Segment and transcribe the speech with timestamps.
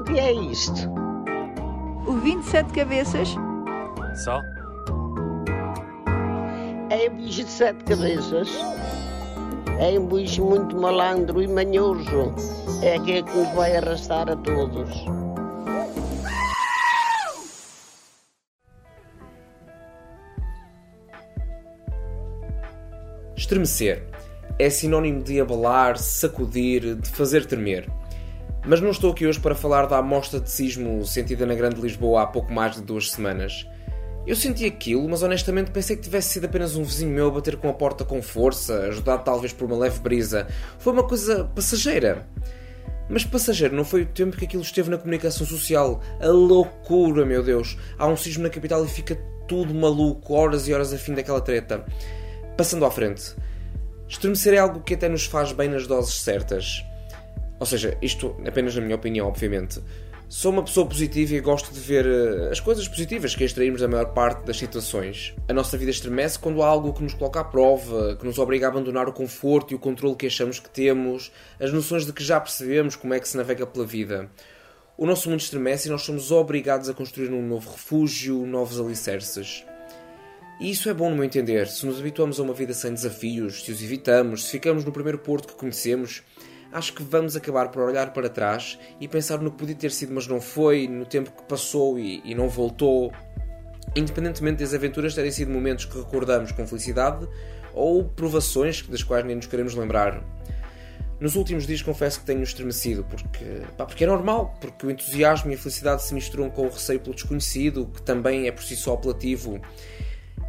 [0.00, 0.88] O que é isto?
[2.06, 3.28] O 27 cabeças?
[4.24, 4.40] Só?
[6.88, 8.48] É um bicho de sete cabeças.
[9.78, 12.34] É um bicho muito malandro e manhoso.
[12.82, 14.88] É aquele que nos vai arrastar a todos.
[23.36, 24.08] Estremecer
[24.58, 27.99] é sinónimo de abalar, sacudir, de fazer tremer.
[28.64, 32.22] Mas não estou aqui hoje para falar da amostra de sismo sentida na Grande Lisboa
[32.22, 33.66] há pouco mais de duas semanas.
[34.26, 37.56] Eu senti aquilo, mas honestamente pensei que tivesse sido apenas um vizinho meu a bater
[37.56, 40.46] com a porta com força, ajudado talvez por uma leve brisa.
[40.78, 42.28] Foi uma coisa passageira.
[43.08, 46.00] Mas passageiro não foi o tempo que aquilo esteve na comunicação social.
[46.20, 47.78] A loucura, meu Deus!
[47.98, 49.16] Há um sismo na capital e fica
[49.48, 51.84] tudo maluco, horas e horas a fim daquela treta.
[52.58, 53.34] Passando à frente.
[54.06, 56.84] Estremecer é algo que até nos faz bem nas doses certas.
[57.60, 59.80] Ou seja, isto apenas na minha opinião, obviamente.
[60.30, 63.88] Sou uma pessoa positiva e gosto de ver uh, as coisas positivas que extraímos da
[63.88, 65.34] maior parte das situações.
[65.46, 68.66] A nossa vida estremece quando há algo que nos coloca à prova, que nos obriga
[68.66, 72.24] a abandonar o conforto e o controle que achamos que temos, as noções de que
[72.24, 74.30] já percebemos como é que se navega pela vida.
[74.96, 79.64] O nosso mundo estremece e nós somos obrigados a construir um novo refúgio, novos alicerces.
[80.60, 81.66] E isso é bom no meu entender.
[81.66, 85.18] Se nos habituamos a uma vida sem desafios, se os evitamos, se ficamos no primeiro
[85.18, 86.22] porto que conhecemos,
[86.72, 90.12] acho que vamos acabar por olhar para trás e pensar no que podia ter sido,
[90.14, 93.12] mas não foi, no tempo que passou e, e não voltou.
[93.96, 97.28] Independentemente das aventuras terem sido momentos que recordamos com felicidade
[97.74, 100.22] ou provações das quais nem nos queremos lembrar.
[101.20, 103.44] Nos últimos dias confesso que tenho estremecido, porque,
[103.76, 106.98] pá, porque é normal, porque o entusiasmo e a felicidade se misturam com o receio
[106.98, 109.60] pelo desconhecido, que também é por si só apelativo.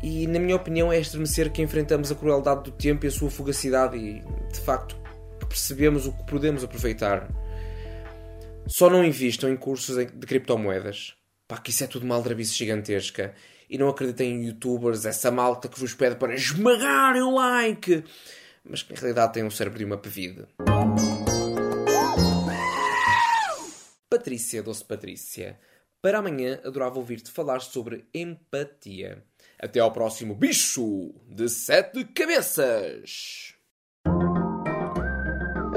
[0.00, 3.28] E, na minha opinião, é estremecer que enfrentamos a crueldade do tempo e a sua
[3.28, 4.20] fugacidade e,
[4.52, 4.96] de facto,
[5.52, 7.28] percebemos o que podemos aproveitar.
[8.66, 11.14] Só não invistam em cursos de criptomoedas.
[11.46, 13.34] Pá, que isso é tudo uma aldrabice gigantesca.
[13.68, 18.04] E não acreditem em youtubers, essa malta que vos pede para esmagarem o like.
[18.64, 20.46] Mas que na realidade tem um cérebro de uma pevide.
[24.08, 25.58] Patrícia, doce Patrícia.
[26.00, 29.22] Para amanhã adorava ouvir-te falar sobre empatia.
[29.58, 33.54] Até ao próximo bicho de sete cabeças!